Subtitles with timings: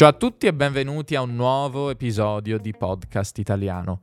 [0.00, 4.00] Ciao a tutti e benvenuti a un nuovo episodio di Podcast Italiano.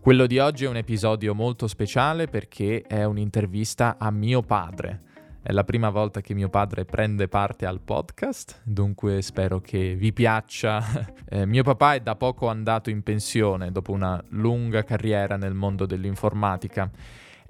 [0.00, 5.02] Quello di oggi è un episodio molto speciale perché è un'intervista a mio padre.
[5.42, 10.12] È la prima volta che mio padre prende parte al podcast, dunque spero che vi
[10.12, 10.84] piaccia.
[11.32, 15.86] Eh, mio papà è da poco andato in pensione dopo una lunga carriera nel mondo
[15.86, 16.90] dell'informatica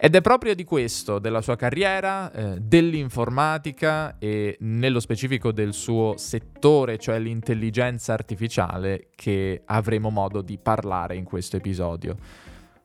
[0.02, 6.14] ed è proprio di questo, della sua carriera, eh, dell'informatica e nello specifico del suo
[6.16, 12.16] settore, cioè l'intelligenza artificiale, che avremo modo di parlare in questo episodio.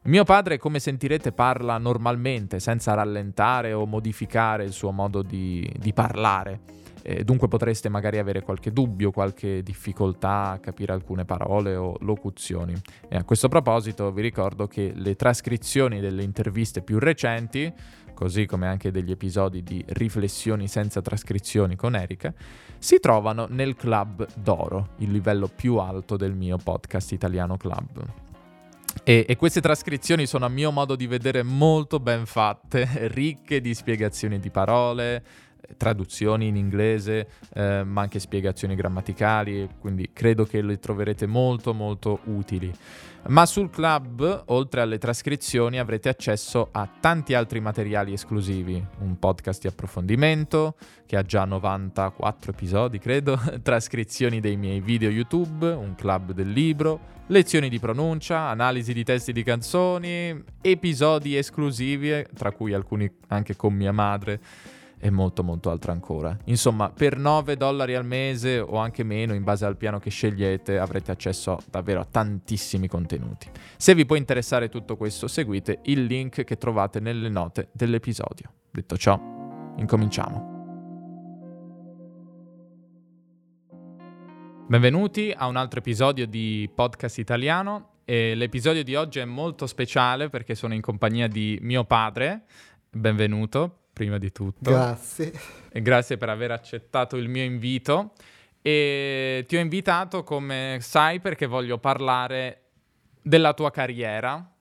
[0.04, 5.94] Mio padre, come sentirete, parla normalmente, senza rallentare o modificare il suo modo di, di
[5.94, 11.96] parlare eh, dunque potreste magari avere qualche dubbio, qualche difficoltà a capire alcune parole o
[12.00, 12.74] locuzioni.
[13.08, 17.72] E a questo proposito vi ricordo che le trascrizioni delle interviste più recenti,
[18.16, 22.34] così come anche degli episodi di riflessioni senza trascrizioni con Erika,
[22.80, 28.24] si trovano nel Club d'Oro, il livello più alto del mio podcast italiano club.
[29.04, 33.74] E, e, queste trascrizioni sono a mio modo di vedere molto ben fatte, ricche di
[33.74, 35.24] spiegazioni di parole,
[35.78, 42.20] traduzioni in inglese, eh, ma anche spiegazioni grammaticali, quindi credo che le troverete molto molto
[42.26, 42.74] utili.
[43.28, 49.62] Ma sul club, oltre alle trascrizioni, avrete accesso a tanti altri materiali esclusivi, un podcast
[49.62, 50.76] di approfondimento
[51.08, 57.14] che ha già 94 episodi, credo, trascrizioni dei miei video YouTube, un club del libro,
[57.28, 63.74] lezioni di pronuncia, analisi di testi di canzoni, episodi esclusivi, tra cui alcuni anche con
[63.74, 64.40] mia madre
[65.06, 66.36] e molto molto altro ancora.
[66.46, 70.80] Insomma, per 9 dollari al mese o anche meno, in base al piano che scegliete,
[70.80, 73.48] avrete accesso davvero a tantissimi contenuti.
[73.78, 78.52] Se vi può interessare tutto questo, seguite il link che trovate nelle note dell'episodio.
[78.72, 79.16] Detto ciò,
[79.78, 80.54] incominciamo.
[84.68, 87.90] Benvenuti a un altro episodio di Podcast Italiano.
[88.06, 92.46] E l'episodio di oggi è molto speciale perché sono in compagnia di mio padre.
[92.90, 94.70] Benvenuto prima di tutto.
[94.70, 95.32] Grazie.
[95.72, 98.12] E grazie per aver accettato il mio invito.
[98.62, 102.64] E ti ho invitato, come sai, perché voglio parlare
[103.22, 104.52] della tua carriera,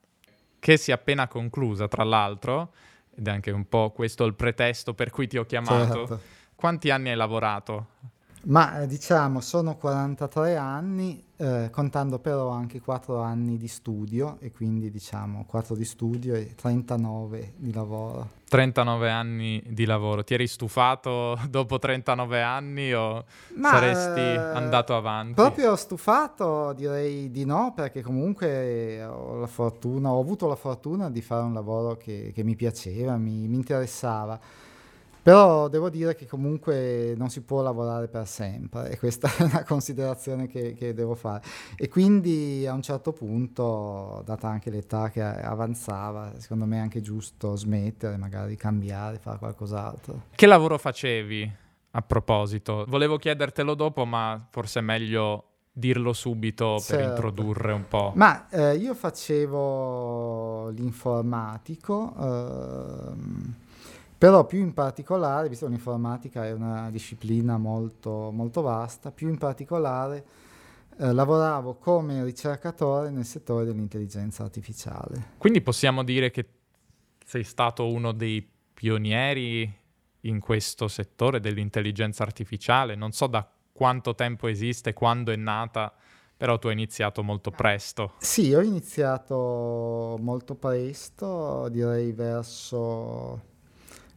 [0.57, 2.73] che si è appena conclusa, tra l'altro,
[3.13, 6.07] ed è anche un po' questo il pretesto per cui ti ho chiamato.
[6.07, 6.21] Certo.
[6.55, 7.87] Quanti anni hai lavorato?
[8.45, 14.51] Ma eh, diciamo sono 43 anni, eh, contando però anche 4 anni di studio e
[14.51, 18.43] quindi diciamo 4 di studio e 39 di lavoro.
[18.47, 24.95] 39 anni di lavoro, ti eri stufato dopo 39 anni o Ma, saresti eh, andato
[24.95, 25.33] avanti?
[25.33, 31.21] Proprio stufato direi di no perché comunque ho la fortuna, ho avuto la fortuna di
[31.21, 34.39] fare un lavoro che, che mi piaceva, mi, mi interessava.
[35.25, 39.63] Però devo dire che comunque non si può lavorare per sempre e questa è una
[39.63, 41.41] considerazione che, che, devo fare.
[41.75, 47.01] E quindi a un certo punto, data anche l'età che avanzava, secondo me è anche
[47.01, 50.25] giusto smettere, magari cambiare, fare qualcos'altro.
[50.29, 51.51] Che lavoro facevi
[51.89, 52.85] a proposito?
[52.87, 56.97] Volevo chiedertelo dopo, ma forse è meglio dirlo subito certo.
[56.97, 58.11] per introdurre un po'.
[58.13, 62.13] Ma eh, io facevo l'informatico.
[62.15, 63.55] Ehm,
[64.25, 69.37] però più in particolare, visto che l'informatica è una disciplina molto, molto vasta, più in
[69.37, 70.25] particolare
[70.97, 75.33] eh, lavoravo come ricercatore nel settore dell'intelligenza artificiale.
[75.37, 76.43] Quindi possiamo dire che
[77.23, 79.71] sei stato uno dei pionieri
[80.21, 82.95] in questo settore dell'intelligenza artificiale.
[82.95, 85.93] Non so da quanto tempo esiste, quando è nata,
[86.35, 88.13] però tu hai iniziato molto presto.
[88.17, 93.53] Sì, ho iniziato molto presto, direi verso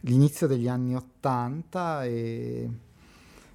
[0.03, 2.69] l'inizio degli anni Ottanta e,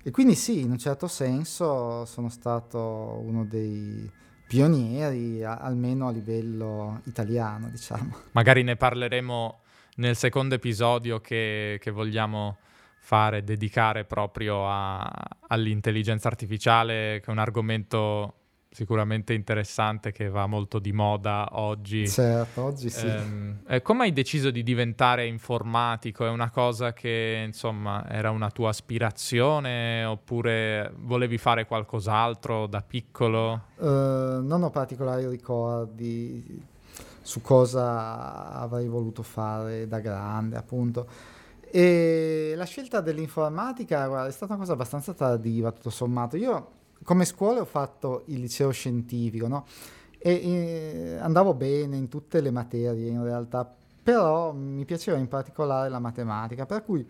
[0.02, 4.10] e quindi sì, in un certo senso sono stato uno dei
[4.48, 8.16] pionieri, a, almeno a livello italiano, diciamo.
[8.32, 9.60] Magari ne parleremo
[9.96, 12.58] nel secondo episodio che, che vogliamo
[13.00, 15.10] fare, dedicare proprio a,
[15.48, 18.36] all'intelligenza artificiale, che è un argomento
[18.74, 22.08] sicuramente interessante che va molto di moda oggi.
[22.08, 23.08] Certo, oggi sì.
[23.68, 26.26] Eh, come hai deciso di diventare informatico?
[26.26, 33.66] È una cosa che insomma era una tua aspirazione oppure volevi fare qualcos'altro da piccolo?
[33.78, 36.72] Uh, non ho particolari ricordi
[37.22, 41.08] su cosa avrei voluto fare da grande, appunto.
[41.70, 46.38] E la scelta dell'informatica guarda, è stata una cosa abbastanza tardiva, tutto sommato.
[46.38, 49.66] Io come scuola ho fatto il liceo scientifico, no?
[50.18, 53.70] E, e andavo bene in tutte le materie in realtà,
[54.02, 57.06] però mi piaceva in particolare la matematica, per cui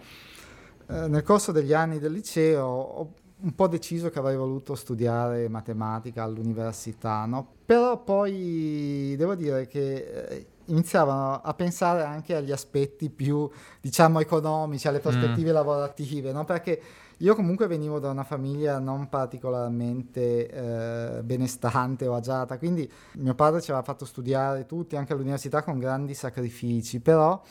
[0.87, 3.13] eh, nel corso degli anni del liceo ho
[3.43, 7.55] un po' deciso che avrei voluto studiare matematica all'università, no?
[7.65, 13.49] Però poi devo dire che eh, iniziavano a pensare anche agli aspetti più,
[13.81, 15.53] diciamo, economici, alle prospettive mm.
[15.53, 16.45] lavorative, no?
[16.45, 16.81] Perché
[17.17, 23.61] io comunque venivo da una famiglia non particolarmente eh, benestante o agiata, quindi mio padre
[23.61, 27.41] ci aveva fatto studiare tutti, anche all'università, con grandi sacrifici, però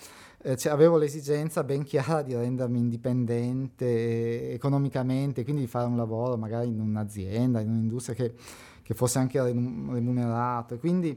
[0.45, 6.37] eh, cioè, avevo l'esigenza ben chiara di rendermi indipendente economicamente, quindi di fare un lavoro
[6.37, 8.35] magari in un'azienda, in un'industria che,
[8.83, 10.79] che fosse anche remunerato.
[10.79, 11.17] Quindi,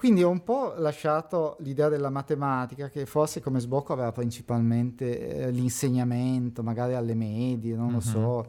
[0.00, 5.50] quindi, ho un po' lasciato l'idea della matematica, che forse come sbocco aveva principalmente eh,
[5.50, 7.94] l'insegnamento, magari alle medie, non mm-hmm.
[7.94, 8.46] lo so.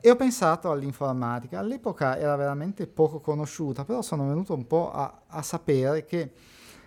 [0.00, 1.60] E ho pensato all'informatica.
[1.60, 6.32] All'epoca era veramente poco conosciuta, però sono venuto un po' a, a sapere che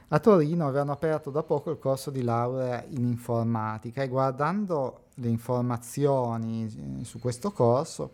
[0.09, 5.29] a Torino avevano aperto da poco il corso di laurea in informatica e guardando le
[5.29, 8.11] informazioni eh, su questo corso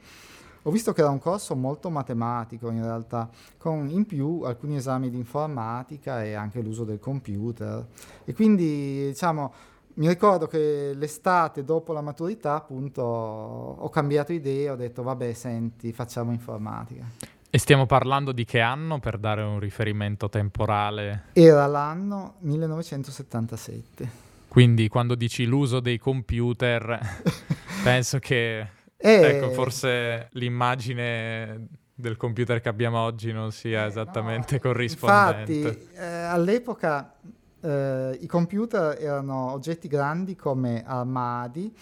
[0.64, 5.10] ho visto che era un corso molto matematico in realtà, con in più alcuni esami
[5.10, 7.86] di informatica e anche l'uso del computer.
[8.26, 9.54] E quindi diciamo
[9.94, 15.92] mi ricordo che l'estate dopo la maturità appunto ho cambiato idea, ho detto vabbè senti
[15.92, 17.06] facciamo informatica.
[17.54, 21.24] E stiamo parlando di che anno per dare un riferimento temporale?
[21.34, 24.30] Era l'anno 1977.
[24.48, 26.98] Quindi quando dici l'uso dei computer,
[27.84, 28.68] penso che
[29.02, 29.12] e...
[29.12, 35.54] ecco, forse l'immagine del computer che abbiamo oggi non sia esattamente no, corrispondente.
[35.54, 37.16] Infatti, eh, all'epoca
[37.62, 41.74] eh, i computer erano oggetti grandi come armadi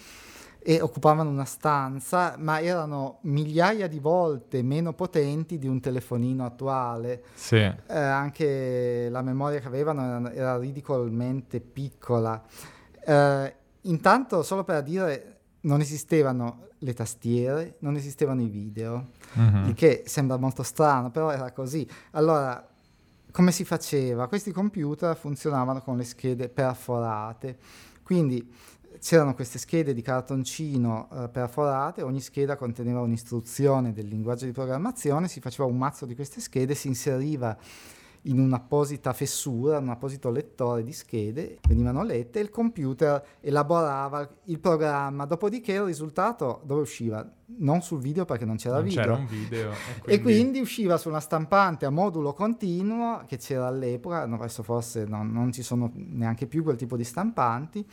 [0.62, 7.22] e occupavano una stanza, ma erano migliaia di volte meno potenti di un telefonino attuale.
[7.32, 7.56] Sì.
[7.56, 12.42] Eh, anche la memoria che avevano era, era ridicolmente piccola.
[13.02, 19.68] Eh, intanto, solo per dire, non esistevano le tastiere, non esistevano i video, mm-hmm.
[19.68, 21.86] il che sembra molto strano, però era così.
[22.12, 22.66] Allora,
[23.30, 24.26] come si faceva?
[24.28, 27.58] Questi computer funzionavano con le schede perforate,
[28.02, 28.50] quindi
[29.00, 35.28] c'erano queste schede di cartoncino eh, perforate, ogni scheda conteneva un'istruzione del linguaggio di programmazione,
[35.28, 37.56] si faceva un mazzo di queste schede, si inseriva
[38.22, 44.58] in un'apposita fessura, un apposito lettore di schede, venivano lette e il computer elaborava il
[44.58, 47.26] programma, dopodiché il risultato dove usciva?
[47.58, 49.02] Non sul video perché non c'era non video.
[49.02, 49.70] C'era un video.
[49.70, 50.12] E quindi...
[50.12, 50.60] e quindi...
[50.60, 55.62] usciva su una stampante a modulo continuo che c'era all'epoca, adesso forse non, non ci
[55.62, 57.86] sono neanche più quel tipo di stampanti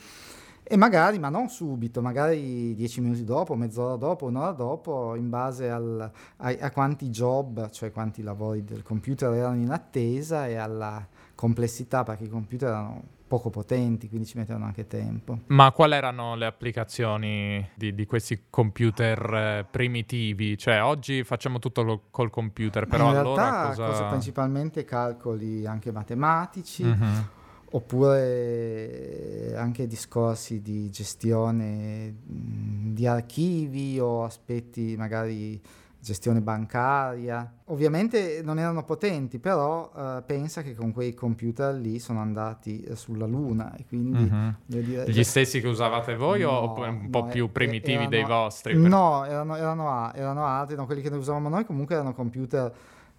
[0.70, 5.70] e magari, ma non subito, magari dieci minuti dopo, mezz'ora dopo, un'ora dopo, in base
[5.70, 11.08] al, a, a, quanti job, cioè quanti lavori del computer erano in attesa e alla
[11.36, 15.40] complessità, perché i computer erano poco potenti, quindi ci mettevano anche tempo.
[15.48, 20.58] Ma quali erano le applicazioni di, di questi computer eh, primitivi?
[20.58, 23.86] Cioè, oggi facciamo tutto lo, col computer, però in allora realtà, cosa...
[23.86, 24.04] cosa...
[24.08, 26.84] principalmente calcoli anche matematici.
[26.84, 27.36] Mm-hmm
[27.72, 35.62] oppure anche discorsi di gestione di archivi o aspetti magari
[36.00, 37.52] gestione bancaria.
[37.66, 42.96] Ovviamente non erano potenti, però uh, pensa che con quei computer lì sono andati eh,
[42.96, 44.20] sulla Luna e quindi...
[44.20, 44.50] Mm-hmm.
[44.66, 48.24] Dire, Gli stessi che usavate voi no, o un po' no, più primitivi erano, dei
[48.24, 48.74] vostri?
[48.74, 48.90] Per...
[48.90, 52.74] No, erano, erano, erano altri, no, quelli che noi usavamo noi comunque erano computer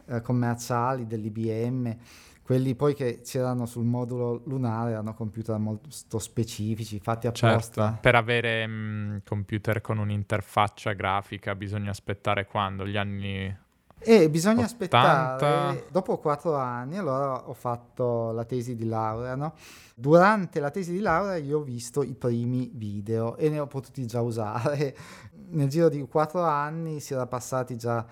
[0.06, 1.96] uh, commerciali dell'IBM
[2.49, 7.83] quelli poi che c'erano sul modulo lunare erano computer molto specifici, fatti apposta.
[7.88, 12.87] Certo, per avere mh, mm, computer con un'interfaccia grafica bisogna aspettare quando?
[12.87, 13.55] Gli anni...
[13.99, 14.64] E bisogna 80.
[14.64, 19.52] aspettare, dopo quattro anni, allora ho fatto la tesi di laurea, no?
[19.95, 24.07] Durante la tesi di laurea io ho visto i primi video e ne ho potuti
[24.07, 24.97] già usare.
[25.50, 28.07] Nel giro di quattro anni si era passati già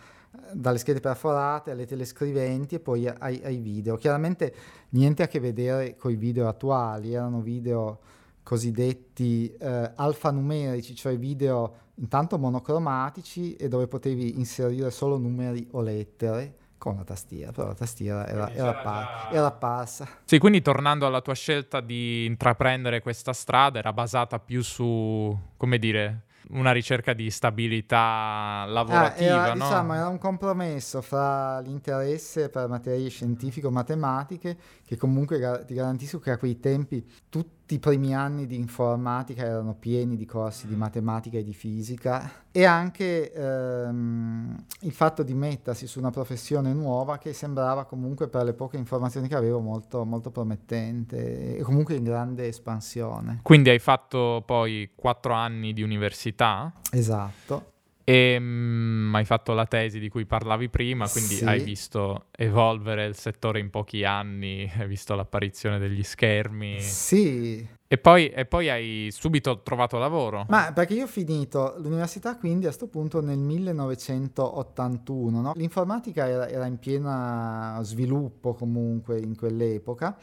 [0.52, 3.97] dalle schede perforate alle telescriventi e poi ai, ai, video.
[3.97, 4.54] Chiaramente
[4.90, 7.99] niente a che vedere con i video attuali, erano video
[8.42, 16.54] cosiddetti eh, alfanumerici, cioè video intanto monocromatici e dove potevi inserire solo numeri o lettere
[16.78, 20.06] con la tastiera, però la tastiera era, era, par- era, apparsa.
[20.25, 25.78] Sì, quindi tornando alla tua scelta di intraprendere questa strada, era basata più su, come
[25.78, 29.64] dire, una ricerca di stabilità lavorativa, ah, era, no?
[29.64, 36.38] Diciamo, era un compromesso fra l'interesse per materie scientifico-matematiche, che comunque ti garantisco che a
[36.38, 41.42] quei tempi tutti i primi anni di informatica erano pieni di corsi di matematica e
[41.42, 47.85] di fisica e anche ehm, il fatto di mettersi su una professione nuova che sembrava
[47.85, 53.40] comunque per le poche informazioni che avevo molto, molto promettente e comunque in grande espansione.
[53.42, 56.73] Quindi hai fatto poi quattro anni di università?
[56.92, 57.75] Esatto.
[58.08, 61.44] E mm, hai fatto la tesi di cui parlavi prima, quindi Sì.
[61.44, 67.98] hai visto evolvere il settore in pochi anni, hai visto l'apparizione degli schermi Sì, e
[67.98, 70.46] poi, e poi hai subito trovato lavoro.
[70.48, 75.52] ma perché io ho finito l'università quindi a sto punto nel 1981, no?
[75.56, 80.16] L'informatica era, era in pieno sviluppo comunque in quell'epoca.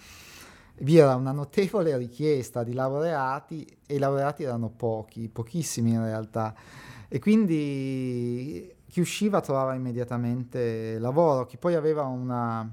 [0.75, 6.55] Vi era una notevole richiesta di laureati e i laureati erano pochi, pochissimi in realtà.
[7.13, 12.67] E quindi chi usciva trovava immediatamente lavoro, chi poi aveva una,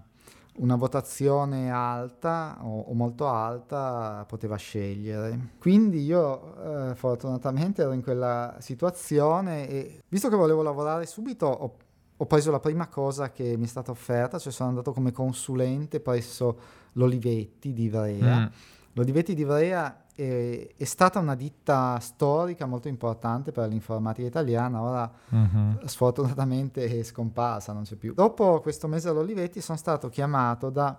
[0.54, 5.50] una votazione alta o, o molto alta poteva scegliere.
[5.58, 11.76] Quindi io eh, fortunatamente ero in quella situazione e visto che volevo lavorare subito ho,
[12.16, 16.00] ho preso la prima cosa che mi è stata offerta, cioè sono andato come consulente
[16.00, 16.58] presso
[16.92, 18.38] l'Olivetti di Ivrea.
[18.38, 18.46] Mm.
[18.94, 25.10] L'Olivetti di Ivrea è, è stata una ditta storica molto importante per l'informatica italiana, ora
[25.30, 25.84] Mhm.
[25.86, 28.12] sfortunatamente è scomparsa, non c'è più.
[28.14, 30.98] Dopo questo mese all'Olivetti sono stato chiamato da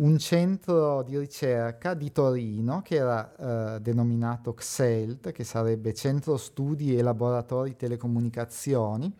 [0.00, 6.96] un centro di ricerca di Torino che era eh, denominato XELT, che sarebbe Centro Studi
[6.96, 9.12] e Laboratori Telecomunicazioni,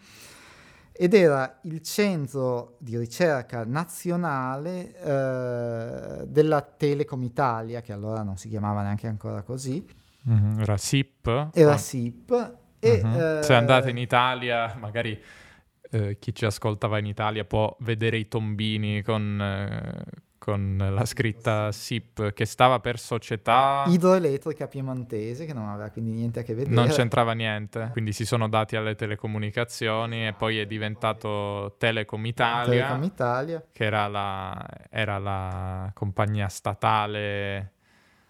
[1.00, 8.48] ed era il centro di ricerca nazionale eh, della Telecom Italia, che allora non si
[8.48, 9.86] chiamava neanche ancora così,
[10.22, 10.58] Mhm.
[10.60, 11.50] Era SIP?
[11.52, 11.76] era Ah.
[11.78, 12.56] SIP.
[12.80, 13.14] E, Mhm.
[13.16, 15.18] eh, Se andate in Italia, magari
[15.90, 20.04] eh, chi ci ascoltava in Italia può vedere i tombini con, eh,
[20.48, 23.84] con la scritta SIP che stava per società.
[23.86, 26.74] idroelettrica piemontese che non aveva quindi niente a che vedere.
[26.74, 32.64] Non c'entrava niente, quindi si sono dati alle telecomunicazioni e poi è diventato Telecom Italia,
[32.64, 33.62] Telecom Italia.
[33.70, 37.72] che era la, era la compagnia statale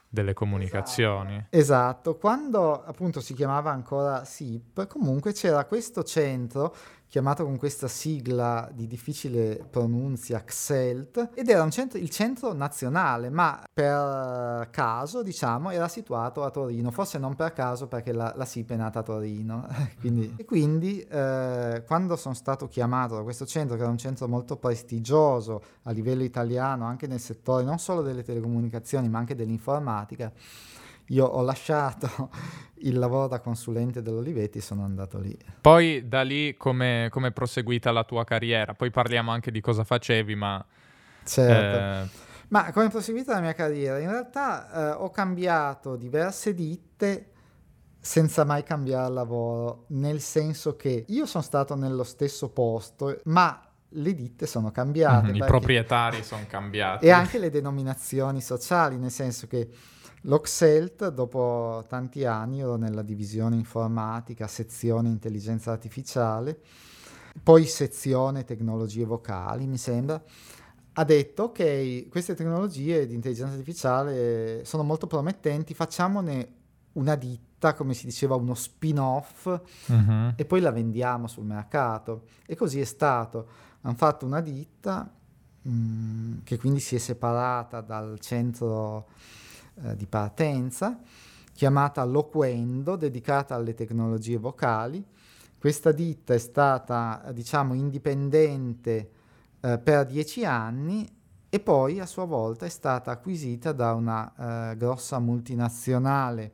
[0.09, 1.47] delle comunicazioni.
[1.51, 6.75] Esatto, quando appunto si chiamava ancora SIP, comunque c'era questo centro
[7.09, 13.63] chiamato con questa sigla di difficile pronunzia XELT ed era centro- il centro nazionale, ma
[13.73, 18.73] per caso diciamo era situato a Torino, forse non per caso perché la, la SIP
[18.73, 19.67] è nata a Torino.
[19.99, 24.29] quindi, e quindi eh, quando sono stato chiamato da questo centro, che era un centro
[24.29, 30.31] molto prestigioso a livello italiano, anche nel settore non solo delle telecomunicazioni ma anche dell'informatica,
[31.09, 32.31] io ho lasciato
[32.83, 35.37] il lavoro da consulente dell'Olivetti e sono andato lì.
[35.61, 38.75] Poi da lì come è proseguita la tua carriera?
[38.75, 40.65] Poi parliamo anche di cosa facevi, ma
[41.25, 42.17] Certo.
[42.17, 43.99] eh, Ma come è proseguita la mia carriera?
[43.99, 47.33] In realtà eh, ho cambiato diverse ditte
[48.01, 53.61] senza mai cambiare lavoro, nel senso che io sono stato nello stesso posto, ma
[53.93, 55.29] le ditte sono cambiate.
[55.29, 57.05] mhm, i proprietari sono cambiati.
[57.07, 59.69] E anche le denominazioni sociali, nel senso che
[60.23, 66.61] l'Oxelt, dopo tanti anni, ero nella divisione informatica, sezione intelligenza artificiale,
[67.43, 70.21] poi sezione tecnologie vocali, mi sembra,
[70.95, 76.53] ha detto, ok, queste tecnologie di intelligenza artificiale sono molto promettenti, facciamone
[76.95, 80.33] una ditta, come si diceva, uno spin-off Mhm.
[80.37, 82.25] e poi la vendiamo sul mercato.
[82.47, 83.47] E così è stato.
[83.83, 85.09] Hanno fatto una ditta
[85.63, 89.07] mh, che quindi si è separata dal centro
[89.83, 90.99] eh, di partenza,
[91.53, 95.05] chiamata Loquendo, dedicata alle tecnologie vocali.
[95.59, 99.11] Questa ditta è stata, diciamo, indipendente
[99.61, 101.09] eh, per dieci anni
[101.51, 106.53] e poi a sua volta è stata acquisita da una eh, grossa multinazionale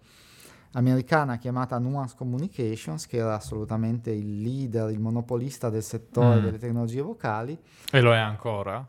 [0.72, 6.42] americana chiamata Nuance Communications, che era assolutamente il leader, il monopolista del settore Mm.
[6.44, 7.58] delle tecnologie vocali.
[7.90, 8.84] E lo è ancora?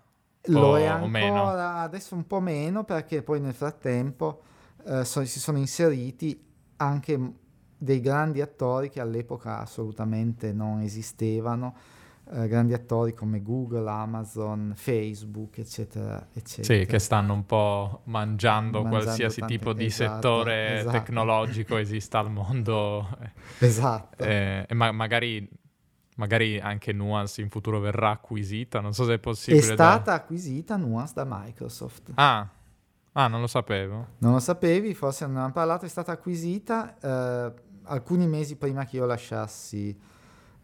[0.48, 4.42] Lo O- è ancora, adesso un po' meno perché poi nel frattempo
[4.88, 6.40] eh, so- si sono inseriti
[6.78, 7.20] anche
[7.78, 11.76] dei grandi attori che all'epoca assolutamente non esistevano,
[12.32, 16.80] eh, grandi attori come Google, Amazon, Facebook, eccetera, eccetera.
[16.80, 20.92] Sì, che stanno un po' mangiando, Mangiando qualsiasi tante- tipo di esatto, settore esatto.
[20.98, 23.08] tecnologico esista al mondo.
[23.60, 24.24] Esatto.
[24.24, 25.48] Eh, e ma- magari,
[26.16, 29.68] magari anche Nuance in futuro verrà acquisita, non so se è È possibile.
[29.68, 32.12] da- stata acquisita Nuance da Microsoft.
[32.16, 32.48] Ah,
[33.14, 34.08] ah, non lo sapevo.
[34.20, 37.54] Non lo sapevi, forse non abbiamo parlato, è stata acquisita eh,
[37.84, 39.90] alcuni mesi prima che io lasciassi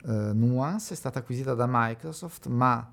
[0.05, 2.91] eh, Nuance, è stata acquisita da Microsoft, ma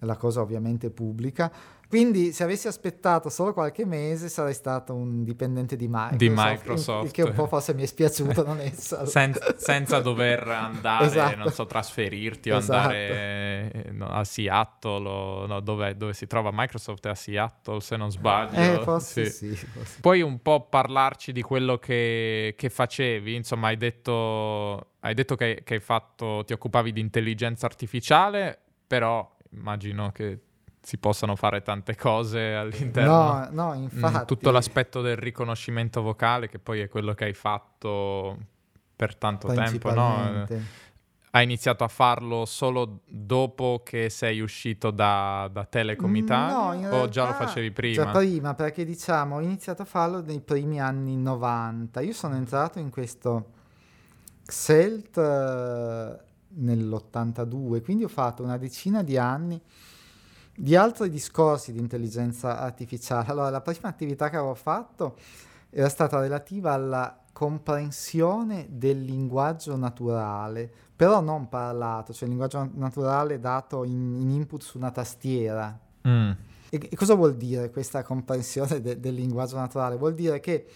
[0.00, 1.50] la cosa ovviamente è pubblica.
[1.94, 6.16] Quindi se avessi aspettato solo qualche mese sarei stato un dipendente di Microsoft.
[6.16, 7.04] Di il- Microsoft.
[7.04, 9.06] Il, che un po' forse mi è spiaciuto non esserlo.
[9.06, 11.36] Sen- senza dover andare, Esatto.
[11.36, 12.78] non so, trasferirti o Esatto.
[12.80, 17.78] andare, eh, no, a Seattle, o, no, dove, dove, si trova Microsoft è a Seattle
[17.78, 18.80] se non sbaglio.
[18.80, 19.54] Eh, forse sì.
[19.54, 20.00] sì forse.
[20.00, 23.36] Puoi un po' parlarci di quello che, che facevi?
[23.36, 29.32] Insomma, hai detto, hai detto che, che hai fatto, ti occupavi di intelligenza artificiale, però
[29.52, 30.40] immagino che
[30.84, 33.10] si possano fare tante cose all'interno.
[33.10, 34.26] No, no, mm, infatti.
[34.26, 38.38] Tutto l'aspetto del riconoscimento vocale, che poi è quello che hai fatto
[38.94, 40.46] per tanto tempo, no?
[41.30, 46.96] Hai iniziato a farlo solo dopo che sei uscito da, da Telecom mm, Italia no,
[47.00, 48.04] o già lo facevi prima?
[48.04, 52.02] Già prima, perché diciamo ho iniziato a farlo nei primi anni 90.
[52.02, 53.46] Io sono entrato in questo
[54.46, 59.60] XELT uh, nell'82, quindi ho fatto una decina di anni
[60.56, 63.28] di altri discorsi di intelligenza artificiale.
[63.28, 65.16] Allora, la prima attività che avevo fatto
[65.70, 73.40] era stata relativa alla comprensione del linguaggio naturale, però non parlato, cioè il linguaggio naturale
[73.40, 75.76] dato in, in input su una tastiera.
[76.06, 76.30] Mm.
[76.70, 79.96] E, e, cosa vuol dire questa comprensione de, del linguaggio naturale?
[79.96, 80.66] Vuol dire che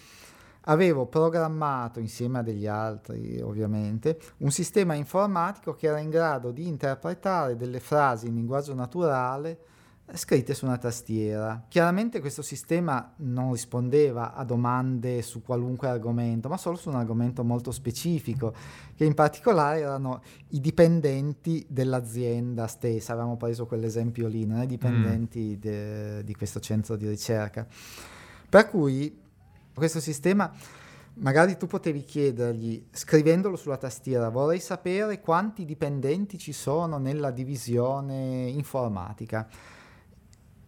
[0.68, 6.66] avevo programmato, insieme a degli altri ovviamente, un sistema informatico che era in grado di
[6.66, 9.58] interpretare delle frasi in linguaggio naturale
[10.14, 11.64] scritte su una tastiera.
[11.68, 17.44] Chiaramente questo sistema non rispondeva a domande su qualunque argomento, ma solo su un argomento
[17.44, 18.54] molto specifico,
[18.94, 23.12] che in particolare erano i dipendenti dell'azienda stessa.
[23.12, 24.62] Avevamo preso quell'esempio lì, no?
[24.62, 25.60] i dipendenti mm.
[25.60, 27.66] de, di questo centro di ricerca.
[28.48, 29.26] Per cui
[29.78, 30.52] questo sistema
[31.18, 38.48] magari tu potevi chiedergli, scrivendolo sulla tastiera, vorrei sapere quanti dipendenti ci sono nella divisione
[38.48, 39.48] informatica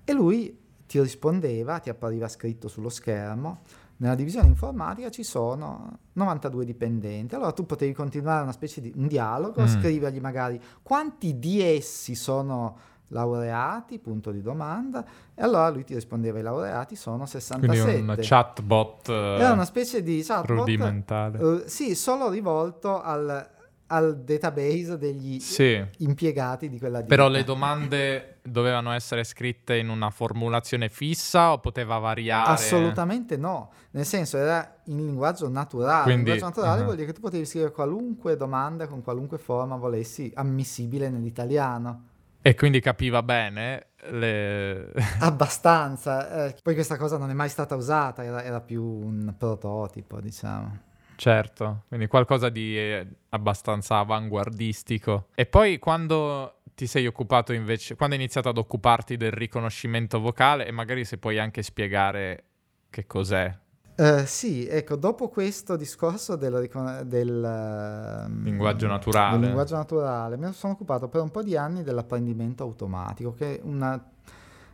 [0.05, 3.61] e lui ti rispondeva, ti appariva scritto sullo schermo,
[3.99, 7.35] nella divisione informatica ci sono 92 dipendenti.
[7.35, 9.67] Allora tu potevi continuare una specie di un dialogo, mm.
[9.67, 12.79] scrivergli magari quanti di essi sono
[13.11, 17.67] laureati, punto di domanda, e allora lui ti rispondeva i laureati sono 67.
[17.67, 21.38] Quindi un chatbot Era una specie di chatbot rudimentale.
[21.38, 23.59] Uh, sì, solo rivolto al
[23.93, 25.85] al database degli sì.
[25.99, 27.14] impiegati di quella ditta.
[27.14, 32.51] Però le domande dovevano essere scritte in una formulazione fissa o poteva variare?
[32.51, 36.05] Assolutamente no, nel senso era in linguaggio naturale.
[36.05, 36.85] Quindi, linguaggio naturale uh-huh.
[36.85, 42.05] vuol dire che tu potevi scrivere qualunque domanda con qualunque forma volessi, ammissibile nell'italiano.
[42.42, 44.92] E quindi capiva bene le...
[45.20, 50.20] Abbastanza, eh, poi questa cosa non è mai stata usata, era, era più un prototipo,
[50.20, 50.88] diciamo.
[51.16, 55.26] Certo, quindi qualcosa di eh, abbastanza avanguardistico.
[55.35, 60.66] E poi quando ti sei occupato invece, quando hai iniziato ad occuparti del riconoscimento vocale
[60.66, 62.44] e magari se puoi anche spiegare
[62.88, 63.55] che cos'è.
[64.00, 66.70] Uh, sì, ecco, dopo questo discorso del,
[67.04, 69.32] del um, linguaggio, naturale.
[69.32, 73.60] del linguaggio naturale, mi sono occupato per un po' di anni dell'apprendimento automatico, che è,
[73.62, 74.02] una,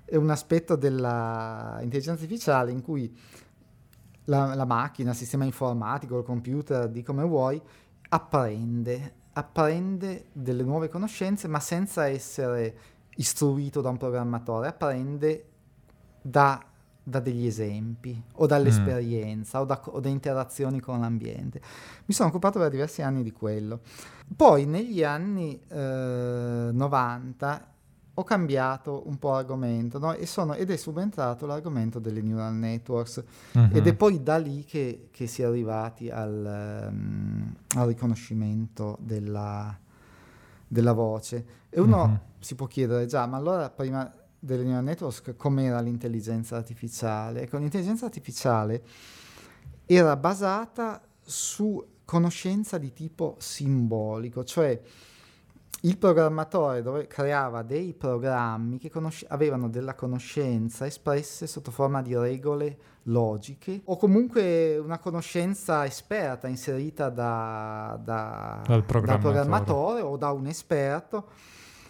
[0.04, 3.12] è un aspetto dell'intelligenza artificiale in cui
[4.26, 7.60] la, la macchina, il sistema informatico, il computer, di come vuoi,
[8.10, 12.76] apprende, apprende delle nuove conoscenze, ma senza essere
[13.16, 15.48] istruito da un programmatore, apprende
[16.22, 16.64] da,
[17.08, 19.62] da degli esempi o dall'esperienza mm.
[19.62, 21.60] o, da, o da interazioni con l'ambiente.
[22.06, 23.78] Mi sono occupato per diversi anni di quello.
[24.34, 27.68] Poi negli anni eh, 90
[28.12, 30.16] ho cambiato un po' argomento no?
[30.24, 33.68] sono, ed è subentrato l'argomento delle neural networks uh-huh.
[33.70, 39.78] ed è poi da lì che, che si è arrivati al, um, al riconoscimento della,
[40.66, 41.46] della, voce.
[41.68, 42.18] E uno uh-huh.
[42.40, 47.42] si può chiedere già, ma allora prima delle neural networks com'era l'intelligenza artificiale?
[47.42, 48.82] Ecco, l'intelligenza artificiale
[49.86, 54.80] era basata su conoscenza di tipo simbolico, cioè
[55.82, 62.16] il programmatore dove creava dei programmi che conosce- avevano della conoscenza espresse sotto forma di
[62.16, 69.34] regole logiche o comunque una conoscenza esperta inserita da, da, dal programmatore.
[69.34, 71.28] da programmatore o da un esperto.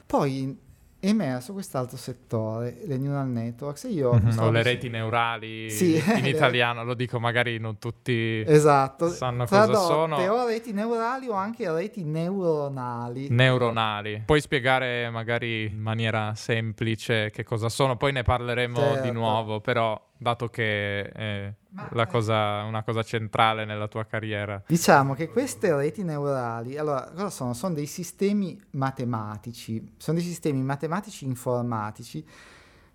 [0.04, 0.65] Poi
[1.06, 3.84] è emerso quest'altro settore, le neural networks.
[3.88, 9.08] Io mm-hmm, o le reti neurali sì, in italiano, lo dico magari non tutti esatto.
[9.08, 10.16] sanno Tradotte, cosa sono.
[10.16, 13.28] o reti neurali o anche reti neuronali.
[13.30, 14.22] Neuronali.
[14.24, 19.02] Puoi spiegare magari in maniera semplice che cosa sono, poi ne parleremo certo.
[19.02, 21.52] di nuovo, però dato che è
[21.92, 24.62] Ma, cosa, una cosa centrale nella tua carriera.
[24.66, 27.52] Diciamo che queste reti neurali, allora, cosa sono?
[27.54, 32.24] Sono dei sistemi matematici, sono dei sistemi matematici informatici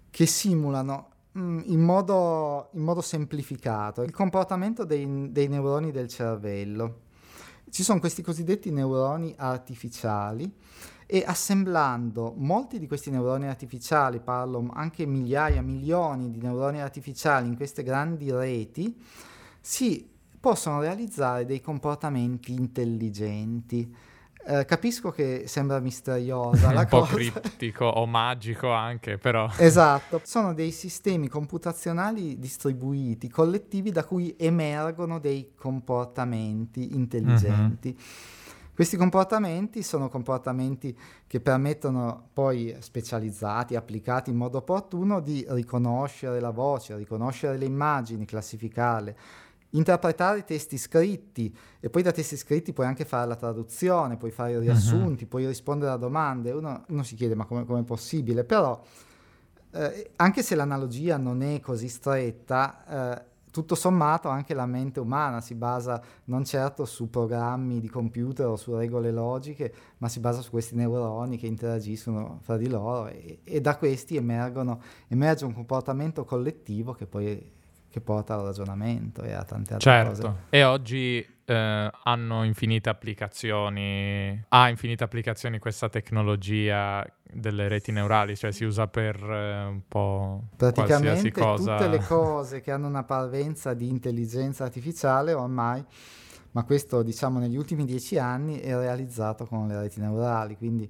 [0.09, 7.09] che simulano mm, in, modo, in, modo, semplificato il comportamento dei, dei neuroni del cervello.
[7.69, 10.53] Ci sono questi cosiddetti neuroni artificiali
[11.13, 17.57] e assemblando molti di questi neuroni artificiali, parlo anche migliaia, milioni di neuroni artificiali in
[17.57, 18.97] queste grandi reti,
[19.59, 23.93] si possono realizzare dei comportamenti intelligenti.
[24.47, 27.13] Eh, capisco che sembra misteriosa la un po' cosa.
[27.13, 29.51] criptico o magico anche, però.
[29.57, 37.89] Esatto, sono dei sistemi computazionali distribuiti, collettivi, da cui emergono dei comportamenti intelligenti.
[37.89, 38.39] Mm-hmm.
[38.73, 46.51] Questi comportamenti sono comportamenti che permettono poi specializzati, applicati in modo opportuno, di riconoscere la
[46.51, 49.17] voce, riconoscere le immagini, classificarle,
[49.71, 54.31] interpretare i testi scritti e poi da testi scritti puoi anche fare la traduzione, puoi
[54.31, 54.61] fare i mhm.
[54.61, 55.29] riassunti, uh-huh.
[55.29, 56.51] puoi rispondere a domande.
[56.51, 58.45] Uno, uno si chiede ma come è possibile?
[58.45, 58.81] Però
[59.73, 65.41] eh, anche se l'analogia non è così stretta, eh, tutto sommato anche la mente umana
[65.41, 70.41] si basa non certo su programmi di computer o su regole logiche, ma si basa
[70.41, 75.53] su questi neuroni che interagiscono fra di loro e, e da questi emergono, emerge un
[75.53, 77.59] comportamento collettivo che poi
[77.91, 80.21] che porta al ragionamento e a tante altre certo.
[80.21, 80.35] cose.
[80.49, 88.51] E oggi eh, hanno infinite applicazioni, ha infinite applicazioni questa tecnologia delle reti neurali, cioè
[88.51, 91.77] si usa per eh, un po' praticamente cosa.
[91.77, 95.83] tutte le cose che hanno una parvenza di intelligenza artificiale ormai
[96.51, 100.89] ma questo diciamo negli ultimi dieci anni è realizzato con le reti neurali, quindi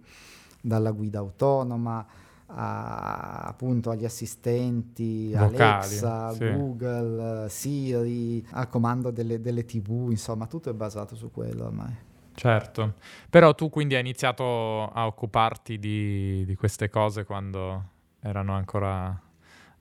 [0.60, 2.06] dalla guida autonoma
[2.54, 6.52] a, appunto agli assistenti Vocali, Alexa, sì.
[6.52, 12.10] Google, Siri, al comando delle, delle tv, insomma tutto è basato su quello ormai.
[12.34, 12.96] Certo,
[13.30, 19.22] però tu quindi hai iniziato a occuparti di, di queste cose quando erano ancora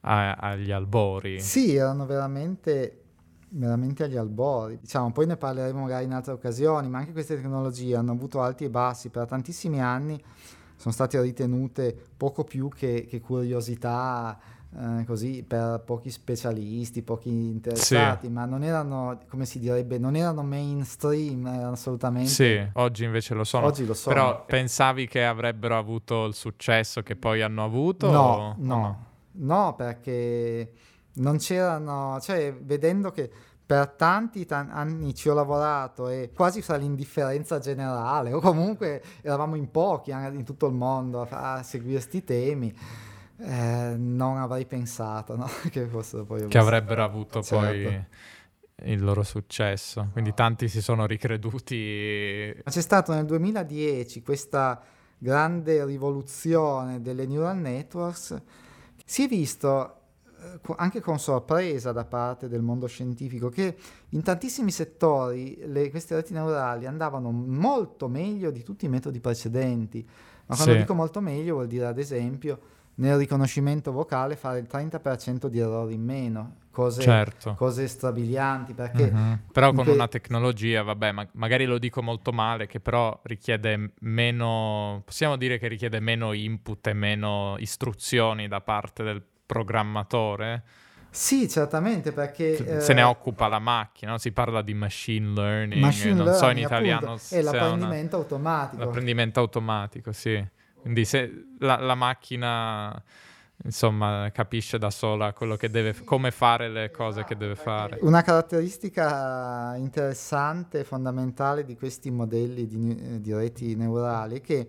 [0.01, 1.41] a, agli albori.
[1.41, 3.03] Sì, erano veramente,
[3.51, 4.79] veramente agli albori.
[4.81, 8.65] Diciamo, poi ne parleremo magari in altre occasioni, ma anche queste tecnologie hanno avuto alti
[8.65, 10.21] e bassi per tantissimi anni
[10.81, 14.41] sono state ritenute poco più che, che curiosità
[14.75, 18.33] eh, così per pochi specialisti, pochi interessati, sì.
[18.33, 22.31] ma non erano, come si direbbe, non erano mainstream, erano assolutamente...
[22.31, 23.67] Sì, oggi invece lo sono.
[23.67, 24.15] Oggi lo sono.
[24.15, 28.11] Però pensavi che avrebbero avuto il successo che poi hanno avuto?
[28.11, 28.37] No, o...
[28.37, 30.73] no, no, no, perché
[31.17, 33.31] non c'erano, cioè vedendo che
[33.71, 39.55] per tanti t- anni ci ho lavorato e quasi fra l'indifferenza generale, o comunque eravamo
[39.55, 42.77] in pochi in tutto il mondo a, a seguire questi temi.
[43.39, 45.49] Eh, non avrei pensato no?
[45.71, 47.65] che fossero poi che avrebbero avuto certo.
[47.65, 54.79] poi il loro successo quindi tanti si sono ricreduti c'è stato nel 2010 questa
[55.17, 58.43] grande rivoluzione delle neural networks
[59.07, 60.00] si è visto
[60.77, 63.77] anche con sorpresa da parte del mondo scientifico che
[64.11, 70.07] in tantissimi settori le, queste reti neurali andavano molto meglio di tutti i metodi precedenti.
[70.47, 70.81] Ma quando sì.
[70.81, 72.59] dico molto meglio vuol dire ad esempio
[73.01, 77.55] nel riconoscimento vocale fare il 30% di errori in meno, cose, certo.
[77.55, 78.75] cose strabilianti.
[78.75, 79.33] Perché mm-hmm.
[79.53, 83.93] Però con que- una tecnologia, vabbè, ma magari lo dico molto male, che però richiede
[84.01, 90.63] meno, possiamo dire che richiede meno input e meno istruzioni da parte del programmatore.
[91.11, 92.81] Sì, certamente perché...
[92.81, 94.19] Se eh, ne occupa la macchina, no?
[94.19, 97.13] si parla di machine learning, machine non learning, so in italiano...
[97.15, 98.25] Appunto, è l'apprendimento una...
[98.25, 98.85] automatico.
[98.85, 100.47] L'apprendimento automatico, sì.
[100.81, 103.03] Quindi se la, la, macchina,
[103.65, 107.99] insomma, capisce da sola quello che deve, come fare le cose che deve fare.
[108.03, 114.69] Una caratteristica interessante fondamentale di questi modelli di, di reti neurali è che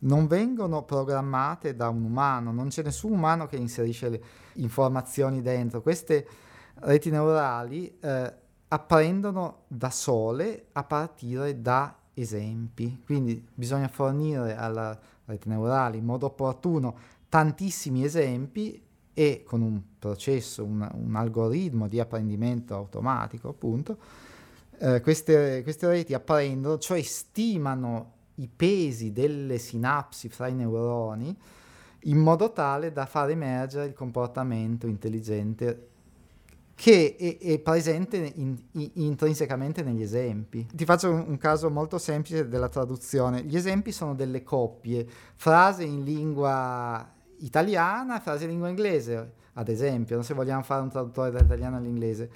[0.00, 4.22] non vengono programmate da un umano, non c'è nessun umano che inserisce le
[4.54, 5.82] informazioni dentro.
[5.82, 6.26] Queste
[6.80, 8.34] reti neurali eh,
[8.68, 16.26] apprendono da sole a partire da esempi, quindi bisogna fornire alla rete neurale in modo
[16.26, 16.96] opportuno
[17.28, 18.82] tantissimi esempi
[19.12, 23.96] e con un processo, un, un algoritmo di apprendimento automatico, appunto,
[24.78, 31.36] eh, queste, queste reti apprendono, cioè stimano i pesi delle sinapsi fra i neuroni
[32.00, 35.88] in modo tale da far emergere il comportamento intelligente
[36.76, 40.66] che è, è presente in, in, intrinsecamente negli esempi.
[40.70, 43.42] Ti faccio un, un, caso molto semplice della traduzione.
[43.42, 50.20] Gli esempi sono delle coppie, frase in lingua italiana, frase in lingua inglese, ad esempio,
[50.20, 52.30] se vogliamo fare un traduttore dall'italiano all'inglese.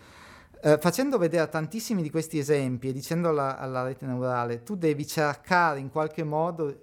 [0.62, 5.06] Eh, facendo vedere tantissimi di questi esempi e dicendo alla, alla rete neurale, tu devi
[5.06, 6.78] cercare in qualche modo,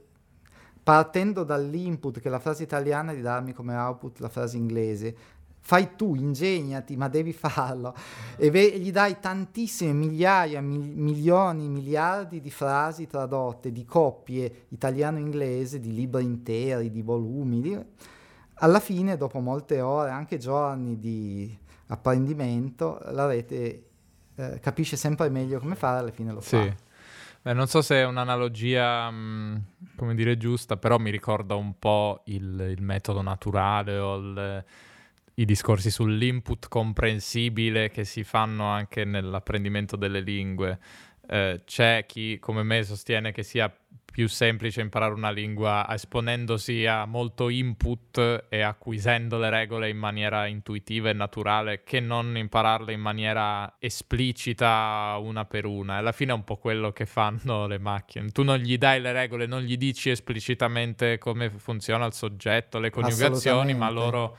[0.82, 5.16] partendo dall'input che è la frase italiana, di darmi come output la frase inglese,
[5.60, 7.94] fai tu, ingegnati, ma devi farlo.
[8.36, 15.80] E ve- gli dai tantissime migliaia, mi- milioni, miliardi di frasi tradotte, di coppie italiano-inglese,
[15.80, 17.62] di libri interi, di volumi.
[17.62, 17.78] Di...
[18.56, 23.84] Alla fine, dopo molte ore, anche giorni di apprendimento, la rete
[24.36, 26.58] eh, capisce sempre meglio come fare, alla fine lo sì.
[26.58, 26.76] fa.
[27.42, 29.56] Beh, non so se è un'analogia, mh, mm,
[29.96, 34.66] come dire, giusta, però mi ricorda un po' il, il metodo naturale o il
[35.40, 40.80] i discorsi sull'input comprensibile che si fanno anche nell'apprendimento delle lingue.
[41.28, 43.72] Eh, c'è chi come me sostiene che sia
[44.18, 50.48] più semplice imparare una lingua esponendosi a molto input e acquisendo le regole in maniera
[50.48, 55.98] intuitiva e naturale che non impararle in maniera esplicita una per una.
[55.98, 58.32] Alla fine è un po' quello che fanno le macchine.
[58.32, 62.90] Tu non gli dai le regole, non gli dici esplicitamente come funziona il soggetto, le
[62.90, 64.36] coniugazioni, ma loro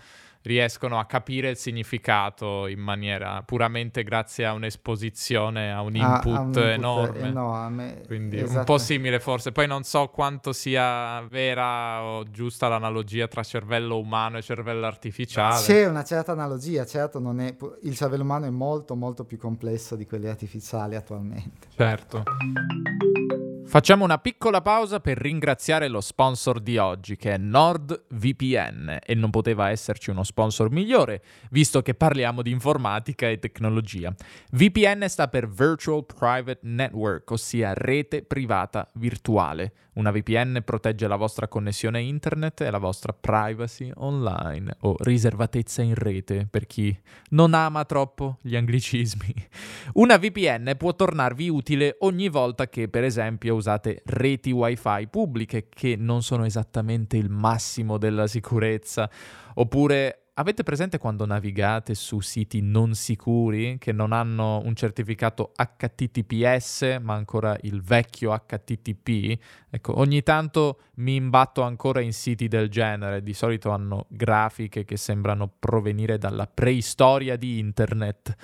[0.49, 6.37] riescono a capire il significato in maniera puramente grazie a un'esposizione, a un input, a,
[6.37, 7.29] a un input enorme.
[7.29, 8.03] enorme.
[8.07, 8.59] Quindi esatto.
[8.59, 9.53] un po' simile forse.
[9.53, 15.63] Poi non so quanto sia vera o giusta l'analogia tra cervello umano e cervello artificiale.
[15.63, 20.07] C'è una certa analogia, certo, è, il cervello umano è molto molto più complesso di
[20.07, 21.69] quelli artificiali attualmente.
[21.77, 22.23] Certo.
[23.69, 29.29] Facciamo una piccola pausa per ringraziare lo sponsor di oggi che è NordVPN e non
[29.29, 34.11] poteva esserci uno sponsor migliore visto che parliamo di informatica e tecnologia.
[34.53, 39.75] VPN sta per Virtual Private Network, ossia rete privata virtuale.
[39.99, 45.97] Una VPN protegge la vostra connessione internet e la vostra privacy online o riservatezza in
[45.97, 46.97] rete per chi
[47.31, 49.35] non ama troppo gli anglicismi.
[49.95, 55.97] Una VPN può tornarvi utile ogni volta che per esempio usate reti wifi pubbliche che
[55.97, 59.11] non sono esattamente il massimo della sicurezza
[59.55, 66.99] oppure Avete presente quando navigate su siti non sicuri che non hanno un certificato HTTPS
[67.03, 69.37] ma ancora il vecchio HTTP?
[69.69, 74.97] Ecco, ogni tanto mi imbatto ancora in siti del genere, di solito hanno grafiche che
[74.97, 78.37] sembrano provenire dalla preistoria di internet.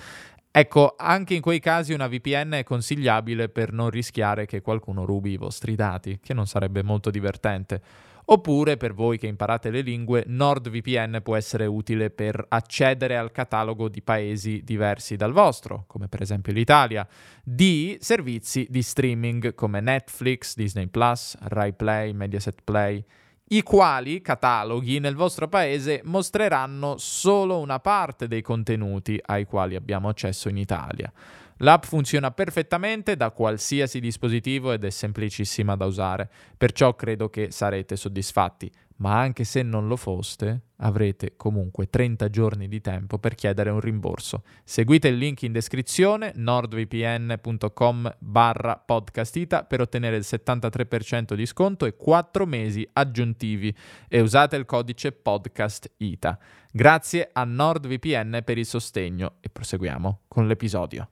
[0.57, 5.31] Ecco, anche in quei casi una VPN è consigliabile per non rischiare che qualcuno rubi
[5.31, 7.81] i vostri dati, che non sarebbe molto divertente.
[8.27, 13.89] Oppure per voi che imparate le lingue, NordVPN può essere utile per accedere al catalogo
[13.89, 17.05] di paesi diversi dal vostro, come per esempio l'Italia,
[17.43, 23.03] di servizi di streaming come Netflix, Disney Plus, Rai Play, Mediaset Play
[23.49, 30.09] i quali cataloghi nel vostro paese mostreranno solo una parte dei contenuti ai quali abbiamo
[30.09, 31.11] accesso in Italia.
[31.59, 37.95] L'app funziona perfettamente da qualsiasi dispositivo ed è semplicissima da usare, perciò credo che sarete
[37.95, 43.69] soddisfatti, ma anche se non lo foste, avrete comunque 30 giorni di tempo per chiedere
[43.69, 44.43] un rimborso.
[44.63, 51.95] Seguite il link in descrizione nordvpn.com barra podcastita per ottenere il 73% di sconto e
[51.95, 53.75] 4 mesi aggiuntivi
[54.07, 56.37] e usate il codice podcastita.
[56.71, 61.09] Grazie a NordVPN per il sostegno e proseguiamo con l'episodio.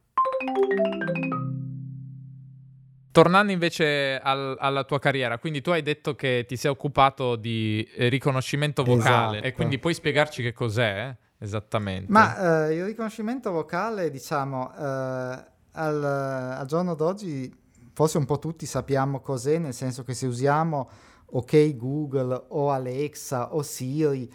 [3.13, 7.87] Tornando invece al, alla tua carriera, quindi tu hai detto che ti sei occupato di
[7.95, 9.47] eh, riconoscimento vocale esatto.
[9.47, 12.11] e quindi puoi spiegarci che cos'è esattamente?
[12.11, 17.55] Ma eh, il riconoscimento vocale, diciamo, eh, al, al, giorno d'oggi
[17.93, 20.89] forse un po' tutti sappiamo cos'è, nel senso che se usiamo
[21.25, 24.27] OK Google o Alexa o Siri,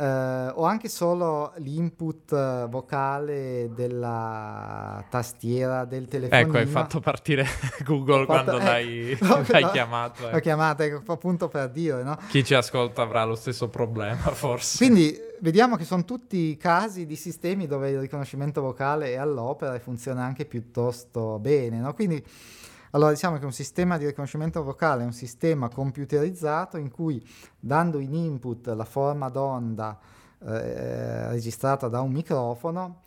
[0.00, 6.40] Uh, o anche solo l'input vocale della tastiera del telefono.
[6.40, 7.44] Ecco, hai fatto partire
[7.84, 10.26] Google fatto, quando eh, l'hai, l'hai no, chiamato.
[10.26, 10.32] Eh.
[10.32, 12.16] L'ho chiamata, ecco, appunto per dire, no?
[12.28, 14.78] Chi ci ascolta avrà lo stesso problema, forse.
[14.78, 19.80] Quindi vediamo che sono tutti casi di sistemi dove il riconoscimento vocale è all'opera e
[19.80, 21.92] funziona anche piuttosto bene, no?
[21.92, 22.24] Quindi
[22.90, 27.24] allora diciamo che un sistema di riconoscimento vocale è un sistema computerizzato in cui
[27.58, 29.98] dando in input la forma d'onda
[30.42, 33.02] eh, registrata da un microfono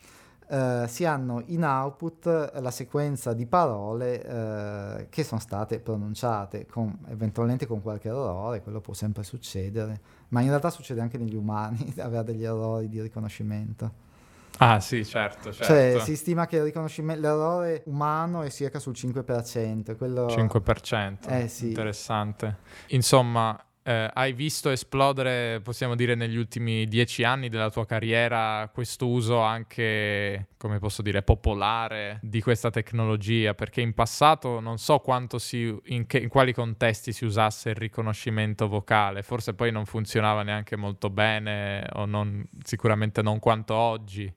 [0.48, 6.96] eh, si hanno in output la sequenza di parole eh, che sono state pronunciate, con,
[7.08, 11.94] eventualmente con qualche errore, quello può sempre succedere, ma in realtà succede anche negli umani
[12.00, 14.12] avere degli errori di riconoscimento.
[14.60, 15.74] Ah sì, certo, certo.
[15.74, 19.96] Cioè si stima che l'errore umano è circa sul 5%.
[19.98, 20.28] Quello...
[20.28, 21.70] 5%, eh, sì.
[21.70, 22.58] interessante.
[22.88, 29.08] Insomma, eh, hai visto esplodere, possiamo dire, negli ultimi dieci anni della tua carriera questo
[29.08, 33.54] uso anche, come posso dire, popolare di questa tecnologia?
[33.54, 37.76] Perché in passato non so quanto si, in, che, in quali contesti si usasse il
[37.76, 44.34] riconoscimento vocale, forse poi non funzionava neanche molto bene o non, sicuramente non quanto oggi.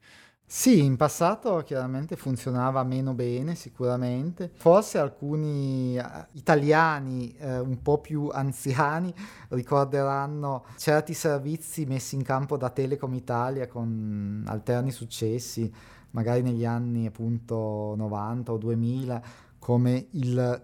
[0.48, 4.52] Sì, in passato chiaramente funzionava meno bene, sicuramente.
[4.54, 9.12] Forse alcuni eh, italiani eh, un po' più anziani
[9.48, 15.72] ricorderanno certi servizi messi in campo da Telecom Italia con alterni successi,
[16.10, 19.22] magari negli anni appunto 90 o 2000,
[19.58, 20.62] come il,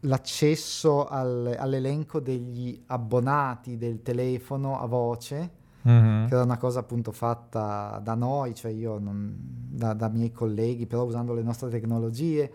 [0.00, 6.26] l'accesso al, all'elenco degli abbonati del telefono a voce mm-hmm.
[6.26, 10.86] che era una cosa appunto fatta da noi, cioè io non, da, da miei colleghi,
[10.86, 12.50] però usando le nostre tecnologie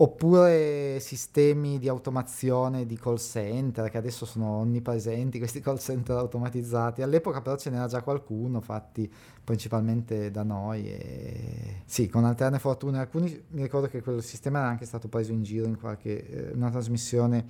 [0.00, 7.02] oppure sistemi di automazione di call center che adesso sono onnipresenti questi call center automatizzati
[7.02, 9.12] all'epoca però ce n'era già qualcuno fatti
[9.42, 14.68] principalmente da noi e sì con alterne fortune alcuni mi ricordo che quel sistema era
[14.68, 17.46] anche stato preso in giro in qualche eh, una trasmissione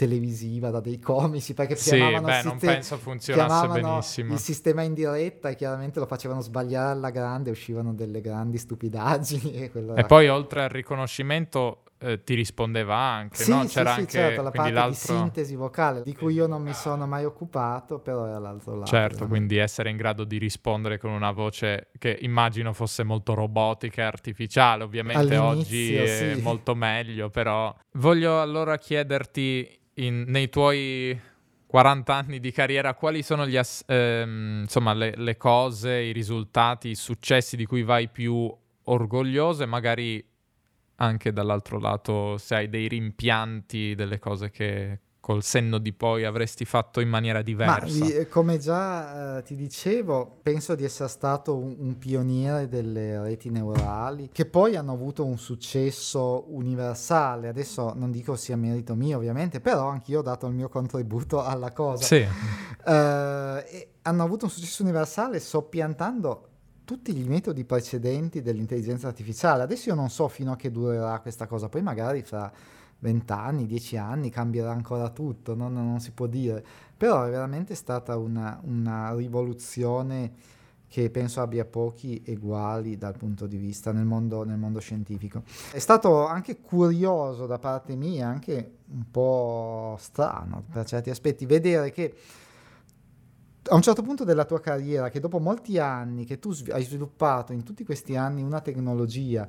[0.00, 4.94] televisiva da dei comici perché sì, chiamavano beh, non penso funzionasse benissimo il sistema in
[4.94, 10.28] diretta e chiaramente lo facevano sbagliare alla grande uscivano delle grandi stupidaggini e, e poi
[10.28, 13.64] oltre al riconoscimento eh, ti rispondeva anche, sì, no?
[13.66, 15.12] C'era sì, anche certo, la parte l'altro...
[15.12, 18.86] di sintesi vocale, di cui io non mi sono mai occupato, però era l'altro lato.
[18.86, 24.00] Certo, quindi essere in grado di rispondere con una voce che immagino fosse molto robotica
[24.00, 31.18] e artificiale, ovviamente All'inizio, oggi è molto meglio, però voglio allora chiederti in, nei tuoi
[31.66, 36.90] 40 anni di carriera, quali sono gli ass- ehm, insomma, le, le, cose, i risultati,
[36.90, 38.52] i successi di cui vai più
[38.84, 40.24] orgoglioso e magari
[40.96, 44.98] anche dall'altro lato se hai dei rimpianti, delle cose che,
[45.30, 48.04] col senno di poi avresti fatto in maniera diversa?
[48.04, 53.48] Ma, come già eh, ti dicevo, penso di essere stato un, un, pioniere delle reti
[53.48, 57.46] neurali che poi hanno avuto un successo universale.
[57.46, 61.70] Adesso non dico sia merito mio, ovviamente, però anch'io ho dato il mio contributo alla
[61.70, 62.02] cosa.
[62.02, 62.26] Sì.
[62.86, 66.48] Eh, hanno avuto un successo universale soppiantando
[66.84, 69.62] tutti gli metodi precedenti dell'intelligenza artificiale.
[69.62, 72.50] Adesso io non so fino a che durerà questa cosa, poi magari fra
[73.00, 75.68] 20 anni, 10 anni, cambierà ancora tutto, no?
[75.68, 76.64] non, non, si può dire,
[76.96, 83.56] però è veramente stata una, una, rivoluzione che penso abbia pochi eguali dal punto di
[83.56, 85.42] vista nel mondo, nel mondo scientifico.
[85.70, 91.90] È stato anche curioso da parte mia, anche un po' strano per certi aspetti, vedere
[91.92, 92.14] che
[93.68, 97.52] a un certo punto della tua carriera, che dopo molti anni che tu hai sviluppato
[97.52, 99.48] in tutti questi anni una tecnologia,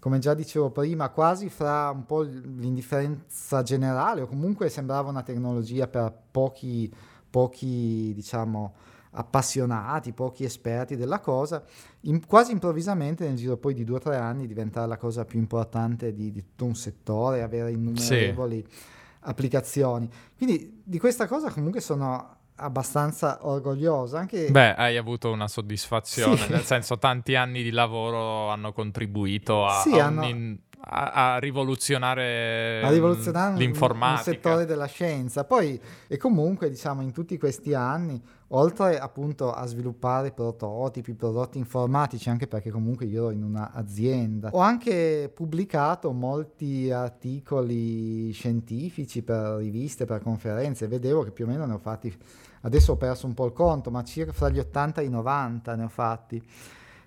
[0.00, 5.86] come già dicevo prima, quasi fra un po' l'indifferenza generale o comunque sembrava una tecnologia
[5.86, 6.92] per pochi,
[7.28, 8.74] pochi diciamo,
[9.12, 11.62] appassionati, pochi esperti della cosa,
[12.02, 15.38] in, quasi improvvisamente nel giro poi di due o tre anni diventare la cosa più
[15.38, 18.76] importante di, di tutto un settore, avere innumerevoli sì.
[19.20, 20.08] applicazioni.
[20.34, 24.18] Quindi di questa cosa comunque sono abbastanza orgogliosa.
[24.18, 24.50] Anche...
[24.50, 26.50] Beh, hai avuto una soddisfazione, sì.
[26.50, 30.24] nel senso tanti anni di lavoro hanno contribuito a, sì, a, hanno...
[30.24, 34.30] in, a, a rivoluzionare, a rivoluzionare l'informatica.
[34.30, 35.44] Il settore della scienza.
[35.44, 42.28] Poi, e comunque, diciamo, in tutti questi anni, oltre appunto a sviluppare prototipi, prodotti informatici,
[42.30, 50.04] anche perché comunque io ero in un'azienda, ho anche pubblicato molti articoli scientifici per riviste,
[50.04, 52.12] per conferenze, vedevo che più o meno ne ho fatti
[52.60, 55.74] adesso ho perso un po' il conto, ma circa fra gli 80 e i 90
[55.76, 56.42] ne ho fatti.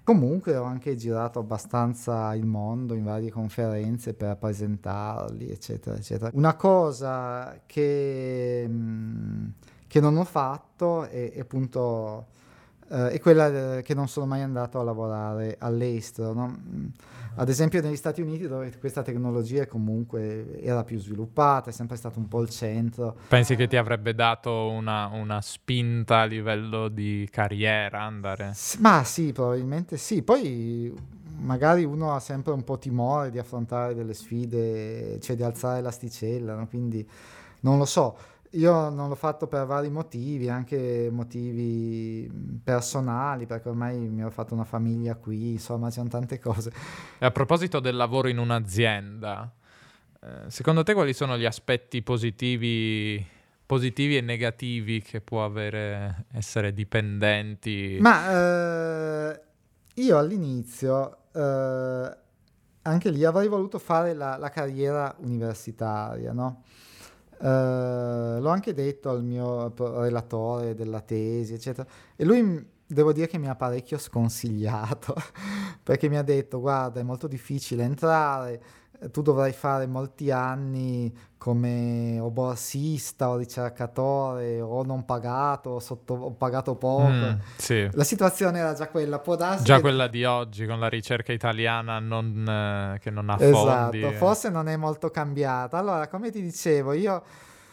[0.04, 6.30] Comunque ho anche girato abbastanza il mondo in varie conferenze per presentarli, eccetera, eccetera.
[6.34, 9.48] Una cosa che, mm,
[9.88, 12.28] che non ho fatto è, è appunto
[12.94, 16.34] eh, è quella che non sono mai andato a lavorare all'estero.
[16.34, 16.48] No?
[16.48, 16.86] Mm.
[17.36, 22.20] Ad esempio negli Stati Uniti dove questa tecnologia comunque era più sviluppata, è sempre stato
[22.20, 23.18] un po' il centro.
[23.28, 28.52] Pensi che ti avrebbe dato una, una spinta a livello di carriera andare?
[28.54, 30.22] S- ma sì, probabilmente sì.
[30.22, 30.94] Poi
[31.40, 36.54] magari uno ha sempre un po' timore di affrontare delle sfide, cioè di alzare l'asticella,
[36.54, 36.68] no?
[36.68, 37.08] quindi
[37.62, 38.16] non lo so.
[38.56, 42.30] Io non l'ho fatto per vari motivi, anche motivi
[42.64, 46.72] personali, perché ormai mi ho fatto una famiglia qui, insomma, c'erano tante cose.
[47.18, 49.52] E a proposito del lavoro in un'azienda,
[50.22, 53.26] eh, secondo te quali sono gli aspetti positivi,
[53.66, 57.98] positivi e negativi che può avere essere dipendenti?
[58.02, 59.42] Ma eh,
[59.96, 62.18] io all'inizio eh,
[62.84, 66.64] anche lì avrei voluto fare la, la carriera universitaria, no?
[67.40, 73.38] Uh, l'ho anche detto al mio relatore della tesi, eccetera, e lui devo dire che
[73.38, 75.16] mi ha parecchio sconsigliato
[75.82, 78.62] perché mi ha detto guarda è molto difficile entrare,
[79.12, 86.14] tu dovrai fare molti anni come o borsista o ricercatore o non pagato o, sotto,
[86.14, 87.10] o pagato poco.
[87.10, 87.90] Mm, sì.
[87.92, 89.82] La situazione era già quella, può darsi Già che...
[89.82, 94.16] quella di oggi con la ricerca italiana non, eh, che non ha esatto, fondi.
[94.16, 95.78] forse non è molto cambiata.
[95.78, 97.22] Allora, come ti dicevo, io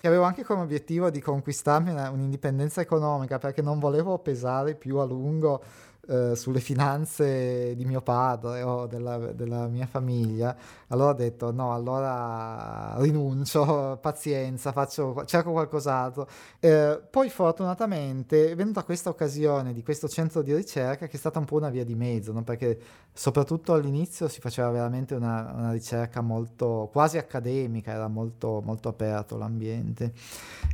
[0.02, 5.04] avevo anche come obiettivo di conquistarmi una, un'indipendenza economica perché non volevo pesare più a
[5.04, 5.62] lungo
[6.08, 10.56] eh, sulle finanze di mio padre o della, della, mia famiglia,
[10.92, 16.28] allora ho detto no, allora rinuncio, pazienza, faccio, cerco qualcos'altro.
[16.58, 21.38] Eh, poi fortunatamente è venuta questa occasione di questo centro di ricerca che è stata
[21.38, 22.42] un po' una via di mezzo, no?
[22.42, 22.78] perché
[23.12, 29.36] soprattutto all'inizio si faceva veramente una, una ricerca molto quasi accademica, era molto, molto aperto
[29.36, 30.12] l'ambiente.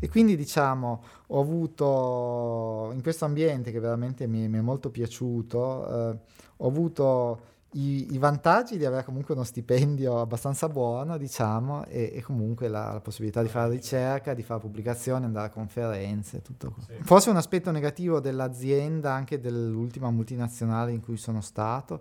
[0.00, 6.10] E quindi diciamo ho avuto in questo ambiente che veramente mi, mi è molto piaciuto,
[6.10, 6.18] eh,
[6.56, 12.22] ho avuto i, i, vantaggi di avere comunque uno stipendio abbastanza buono, diciamo, e, e
[12.22, 16.94] comunque la, la, possibilità di fare ricerca, di fare pubblicazioni, andare a conferenze, tutto questo.
[16.94, 17.02] Sì.
[17.02, 22.00] Forse un aspetto negativo dell'azienda, anche dell'ultima multinazionale in cui sono stato,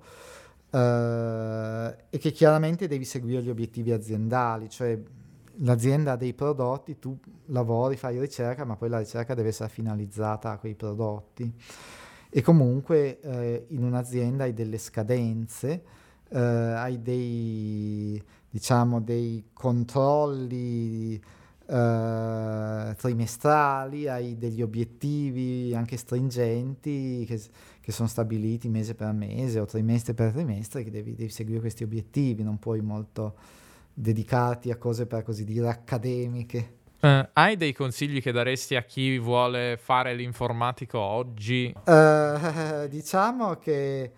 [0.71, 4.97] eh, è che chiaramente devi seguire gli obiettivi aziendali, cioè
[5.57, 7.17] l'azienda ha dei prodotti, tu
[7.47, 11.53] lavori, fai ricerca, ma poi la ricerca deve essere finalizzata a quei prodotti.
[12.38, 15.84] E comunque eh, in un'azienda hai delle scadenze,
[16.28, 27.42] eh, hai dei, diciamo, dei controlli eh, trimestrali, hai degli obiettivi anche stringenti che,
[27.80, 31.86] che, sono stabiliti mese per mese o trimestre per trimestre, che devi, devi seguire questi
[31.86, 33.36] obiettivi, non puoi molto
[33.94, 36.84] dedicati a cose per così dire accademiche.
[37.06, 41.72] Uh, hai dei consigli che daresti a chi vuole fare l'informatico oggi?
[41.86, 44.12] Uh, diciamo che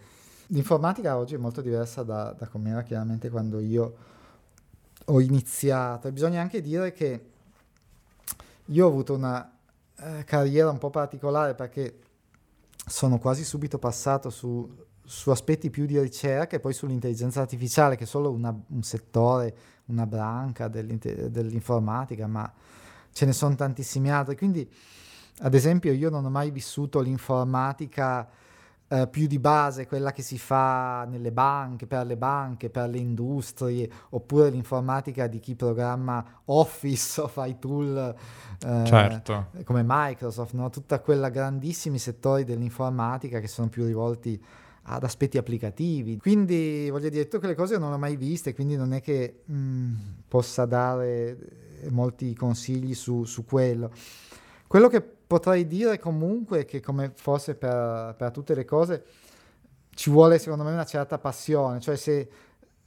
[0.47, 3.95] l'informatica oggi è molto diversa da, da come era chiaramente quando io
[5.03, 6.07] ho iniziato.
[6.07, 7.25] E bisogna anche dire che
[8.63, 9.51] io ho avuto una
[9.97, 11.99] uh, carriera un po' particolare perché
[12.85, 18.03] sono quasi subito passato su su aspetti più di ricerca e poi sull'intelligenza artificiale, che
[18.03, 19.55] è solo una, un settore,
[19.85, 22.51] una branca dell'informatica, ma
[23.13, 24.35] ce ne sono tantissimi altri.
[24.35, 24.69] Quindi,
[25.39, 28.27] ad esempio, io non ho mai vissuto l'informatica
[28.89, 32.97] eh, più di base, quella che si fa nelle banche, per le banche, per le
[32.97, 38.13] industrie, oppure l'informatica di chi programma Office o fa i tool
[38.59, 39.47] eh, certo.
[39.63, 40.69] come Microsoft, no?
[40.69, 44.43] tutta quella grandissimi settori dell'informatica che sono più rivolti
[44.89, 46.17] ad aspetti applicativi.
[46.17, 49.41] Quindi voglio dire, tutte quelle cose non le ho mai viste, quindi non è che
[49.45, 49.95] mh, mm,
[50.27, 51.38] possa dare
[51.89, 53.91] molti consigli su, su, quello.
[54.65, 59.03] Quello che potrei dire comunque è che come forse per, per tutte le cose
[59.93, 62.29] ci vuole secondo me una certa passione, cioè se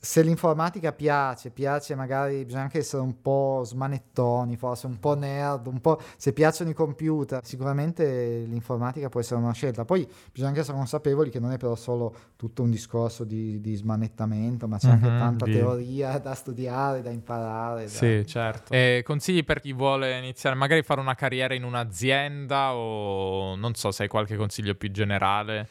[0.02, 5.66] se l'informatica piace, piace magari, bisogna anche essere un po' smanettoni, forse un po' nerd,
[5.66, 9.84] un po' se piacciono i computer, sicuramente l'informatica può essere una scelta.
[9.84, 13.74] Poi bisogna anche essere consapevoli che non è però solo tutto un discorso di, di
[13.74, 15.52] smanettamento, ma c'è mm-hmm, anche tanta di...
[15.52, 17.86] teoria da studiare, da imparare.
[17.88, 18.72] Sì, certo.
[18.72, 23.90] E consigli per chi vuole iniziare, magari fare una carriera in un'azienda o non so
[23.90, 25.68] se hai qualche consiglio più generale?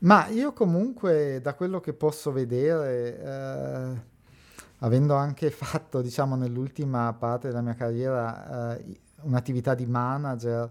[0.00, 4.00] Ma io comunque, da quello che posso vedere, eh,
[4.80, 10.68] avendo anche fatto, diciamo, nell'ultima parte della mia carriera eh, un'attività di manager,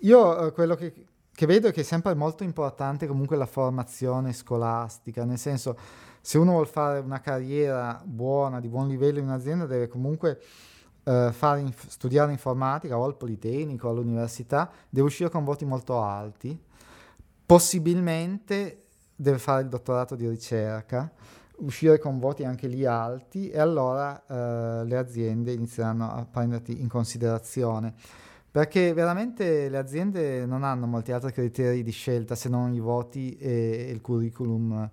[0.00, 0.92] io eh, quello che,
[1.32, 5.78] che, vedo è che è sempre molto importante comunque la formazione scolastica, nel senso,
[6.20, 10.40] se uno vuole fare una carriera buona, di buon livello in un'azienda, deve comunque
[11.04, 16.58] Uh, inf- studiare informatica o al Politecnico all'università, deve uscire con voti molto alti
[17.46, 18.84] possibilmente
[19.14, 21.10] deve fare il dottorato di ricerca,
[21.58, 26.88] uscire con voti anche lì alti e allora eh, le aziende inizieranno a prenderti in
[26.88, 27.94] considerazione.
[28.50, 33.36] Perché veramente le aziende non hanno molti altri criteri di scelta se non i voti
[33.36, 34.88] e, il curriculum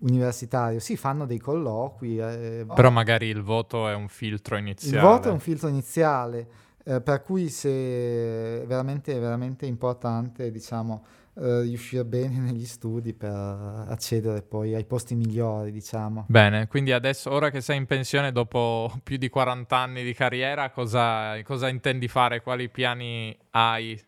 [0.00, 0.80] universitario.
[0.80, 2.18] Sì, fanno dei colloqui.
[2.18, 4.96] Eh, Però magari il voto è un filtro iniziale.
[4.96, 6.46] Il voto è un filtro iniziale,
[6.84, 11.02] eh, per cui se è veramente, veramente importante, diciamo,
[11.38, 16.24] eh, riuscire bene negli studi per accedere poi ai posti migliori, diciamo.
[16.28, 20.70] Bene, quindi adesso, ora che sei in pensione dopo più di 40 anni di carriera,
[20.70, 22.40] cosa, cosa intendi fare?
[22.40, 24.00] Quali piani hai?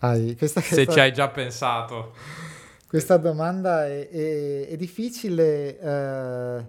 [0.00, 2.12] hai questa, questa, Se ci hai già pensato.
[2.88, 6.66] Questa domanda è, è, è difficile, eh,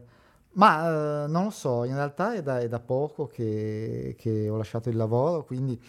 [0.53, 0.87] Ma
[1.25, 4.89] eh, non lo so, in realtà è da, è da poco che, che, ho lasciato
[4.89, 5.79] il lavoro, quindi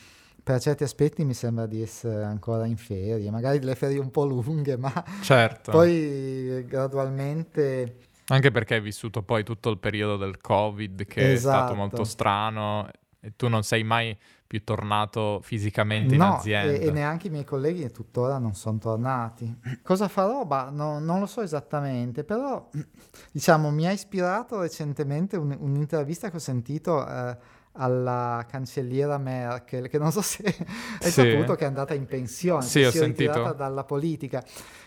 [0.46, 4.24] per certi aspetti mi sembra di essere ancora in ferie, magari le ferie un po'
[4.24, 5.72] lunghe, ma certo.
[5.72, 7.96] poi gradualmente...
[8.26, 11.32] Anche perché hai vissuto poi tutto il periodo del Covid che esatto.
[11.32, 11.74] è stato esatto.
[11.74, 12.88] molto strano
[13.18, 14.16] e tu non sei mai
[14.46, 16.72] più tornato fisicamente no, in azienda.
[16.74, 19.52] E, e neanche i miei colleghi tuttora non sono tornati.
[19.82, 20.44] Cosa farò?
[20.44, 22.70] Bah, no, non lo so esattamente, però
[23.32, 27.36] diciamo mi ha ispirato recentemente un, un'intervista che ho sentito eh,
[27.76, 30.42] alla cancelliera Merkel, che non so se
[31.00, 31.10] hai sì.
[31.10, 33.32] saputo che è andata in pensione, sì, che ho si è sentito.
[33.32, 34.44] ritirata dalla politica.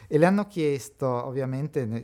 [0.07, 2.03] E le hanno chiesto, ovviamente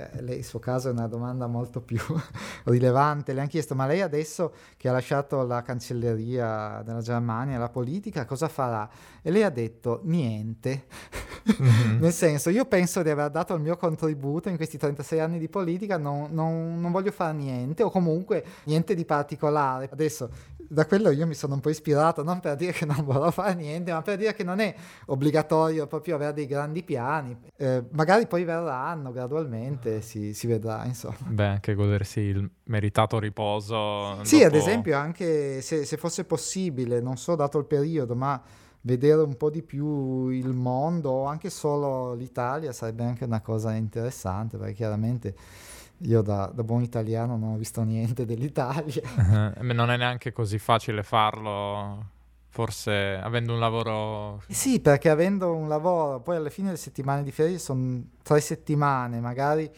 [0.00, 1.98] eh, lei, il suo caso è una domanda molto più
[2.64, 7.68] rilevante, le hanno chiesto ma lei adesso che ha lasciato la cancelleria della Germania, la
[7.68, 8.88] politica, cosa farà?
[9.22, 10.86] E lei ha detto niente,
[11.60, 11.98] mm-hmm.
[12.00, 15.48] nel senso io penso di aver dato il mio contributo in questi 36 anni di
[15.48, 19.88] politica, non, non, non voglio fare niente o comunque niente di particolare.
[19.92, 20.30] Adesso
[20.68, 23.54] da quello io mi sono un po' ispirato, non per dire che non vorrò fare
[23.54, 24.74] niente, ma per dire che non è
[25.06, 27.36] obbligatorio proprio avere dei grandi piani.
[27.56, 31.16] Eh, magari poi verranno gradualmente, si, si, vedrà, insomma.
[31.26, 34.22] Beh, anche godersi il meritato riposo.
[34.24, 34.48] Sì, dopo...
[34.48, 38.40] ad esempio, anche se, se fosse possibile, non so dato il periodo, ma
[38.82, 43.74] vedere un po' di più il mondo o anche solo l'Italia sarebbe anche una cosa
[43.74, 45.34] interessante, perché chiaramente
[46.02, 49.02] io da, da, buon italiano non ho visto niente dell'Italia.
[49.16, 49.72] Uh-huh.
[49.72, 52.06] Non è neanche così facile farlo,
[52.48, 54.42] forse avendo un lavoro...
[54.48, 59.20] Sì, perché avendo un lavoro, poi alla fine le settimane di ferie sono tre settimane,
[59.20, 59.70] magari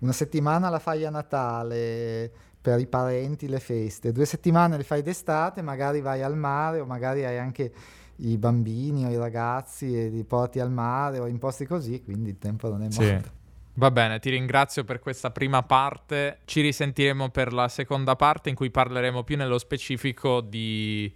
[0.00, 5.02] una settimana la fai a Natale per i parenti, le feste, due settimane le fai
[5.02, 7.72] d'estate, magari vai al mare o magari hai anche
[8.16, 12.30] i bambini o i ragazzi e li porti al mare o in posti così, quindi
[12.30, 13.02] il tempo non è molto.
[13.02, 13.42] Sì.
[13.76, 16.38] Va bene, ti ringrazio per questa prima parte.
[16.44, 21.12] Ci risentiremo per la seconda parte in cui parleremo più nello specifico di...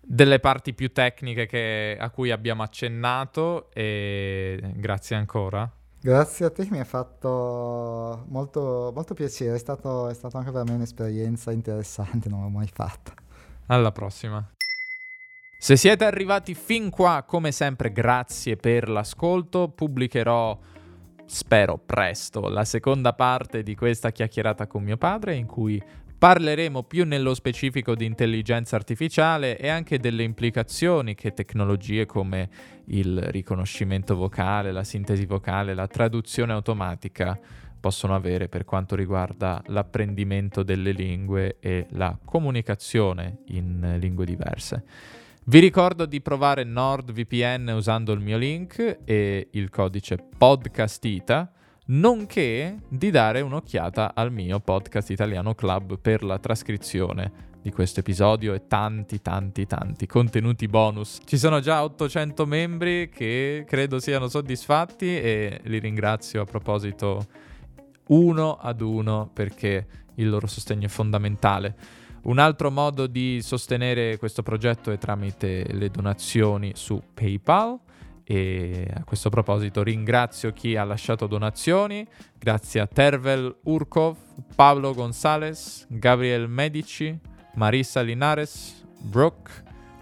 [0.00, 1.98] delle parti più tecniche che...
[2.00, 5.70] a cui abbiamo accennato e grazie ancora.
[6.02, 11.52] Grazie a te, mi ha fatto molto, molto piacere, è stato anche per me un'esperienza
[11.52, 13.12] interessante, non l'ho mai fatta.
[13.66, 14.42] Alla prossima.
[15.58, 19.68] Se siete arrivati fin qua, come sempre, grazie per l'ascolto.
[19.68, 20.58] Pubblicherò
[21.30, 25.80] spero presto, la seconda parte di questa chiacchierata con mio padre in cui
[26.18, 32.48] parleremo più nello specifico di intelligenza artificiale e anche delle implicazioni che tecnologie come
[32.86, 37.38] il riconoscimento vocale, la sintesi vocale, la traduzione automatica
[37.78, 44.84] possono avere per quanto riguarda l'apprendimento delle lingue e la comunicazione in lingue diverse.
[45.50, 51.50] Vi ricordo di provare NordVPN usando il mio link e il codice podcastita,
[51.86, 58.54] nonché di dare un'occhiata al mio podcast italiano club per la trascrizione di questo episodio
[58.54, 61.18] e tanti tanti tanti contenuti bonus.
[61.24, 67.26] Ci sono già 800 membri che credo siano soddisfatti e li ringrazio a proposito
[68.10, 71.74] uno ad uno perché il loro sostegno è fondamentale.
[72.22, 77.78] Un altro modo di sostenere questo progetto è tramite le donazioni su PayPal.
[78.24, 82.06] E a questo proposito ringrazio chi ha lasciato donazioni,
[82.38, 84.16] grazie a Tervel Urkov,
[84.54, 87.18] Pablo Gonzalez, Gabriel Medici,
[87.54, 89.50] Marisa Linares, Brooke,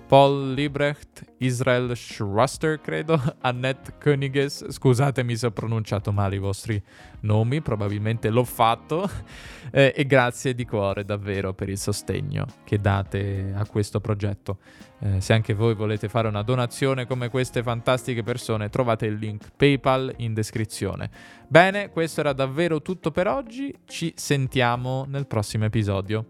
[0.09, 6.83] Paul Liebrecht, Israel Schruster, credo, Annette Königes, scusatemi se ho pronunciato male i vostri
[7.21, 9.07] nomi, probabilmente l'ho fatto,
[9.71, 14.61] eh, e grazie di cuore davvero per il sostegno che date a questo progetto.
[15.01, 19.51] Eh, se anche voi volete fare una donazione come queste fantastiche persone, trovate il link
[19.55, 21.11] PayPal in descrizione.
[21.49, 26.25] Bene, questo era davvero tutto per oggi, ci sentiamo nel prossimo episodio.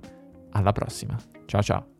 [0.50, 1.16] Alla prossima,
[1.46, 1.97] ciao ciao.